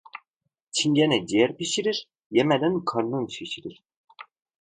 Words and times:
Çingene 0.71 1.25
ciğer 1.27 1.57
pişirir, 1.57 2.07
yemeden 2.31 2.85
karnın 2.85 3.27
şişirir. 3.27 3.83